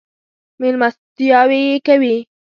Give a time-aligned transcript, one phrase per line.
[0.59, 2.15] مېلمستیاوې یې کوي.